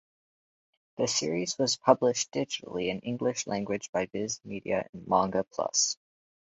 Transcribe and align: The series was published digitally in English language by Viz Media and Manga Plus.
The 0.97 1.07
series 1.07 1.59
was 1.59 1.75
published 1.77 2.31
digitally 2.31 2.89
in 2.89 3.01
English 3.01 3.45
language 3.45 3.91
by 3.91 4.07
Viz 4.07 4.41
Media 4.43 4.89
and 4.93 5.07
Manga 5.07 5.43
Plus. 5.43 5.95